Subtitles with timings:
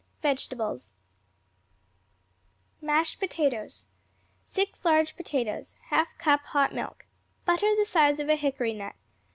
[0.23, 0.95] VEGETABLES
[2.81, 3.85] Mashed Potatoes
[4.47, 5.75] 6 large potatoes.
[5.91, 7.05] 1/2 cup hot milk.
[7.45, 8.95] Butter the size of a hickory nut.